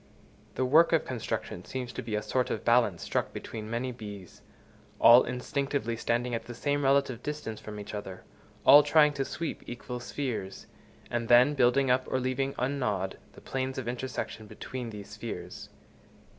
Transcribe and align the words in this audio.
The 0.55 0.65
work 0.65 0.93
of 0.93 1.05
construction 1.05 1.63
seems 1.63 1.93
to 1.93 2.01
be 2.01 2.15
a 2.15 2.23
sort 2.23 2.49
of 2.49 2.65
balance 2.65 3.03
struck 3.03 3.31
between 3.33 3.69
many 3.69 3.91
bees, 3.91 4.41
all 4.97 5.21
instinctively 5.23 5.95
standing 5.95 6.33
at 6.33 6.45
the 6.45 6.55
same 6.55 6.83
relative 6.83 7.21
distance 7.21 7.59
from 7.59 7.79
each 7.79 7.93
other, 7.93 8.23
all 8.65 8.81
trying 8.81 9.13
to 9.13 9.23
sweep 9.23 9.61
equal 9.67 9.99
spheres, 9.99 10.65
and 11.11 11.27
then 11.27 11.53
building 11.53 11.91
up, 11.91 12.05
or 12.07 12.19
leaving 12.19 12.55
ungnawed, 12.57 13.17
the 13.33 13.41
planes 13.41 13.77
of 13.77 13.87
intersection 13.87 14.47
between 14.47 14.89
these 14.89 15.09
spheres. 15.09 15.69